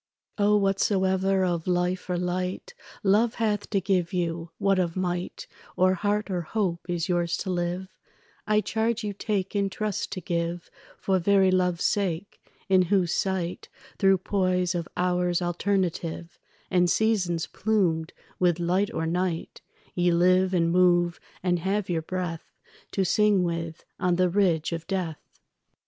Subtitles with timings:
[0.39, 5.93] O, whatsoever of life or light Love hath to give you, what of might Or
[5.93, 7.87] heart or hope is yours to live,
[8.47, 13.69] I charge you take in trust to give For very love's sake, in whose sight,
[13.99, 16.39] Through poise of hours alternative
[16.71, 19.61] And seasons plumed with light or night,
[19.93, 22.51] Ye live and move and have your breath
[22.93, 25.21] To sing with on the ridge of death.